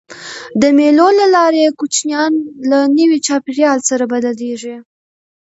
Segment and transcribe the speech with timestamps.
[0.61, 2.33] د مېلو له لاري کوچنيان
[2.69, 4.75] له نوي چاپېریال سره بلديږي.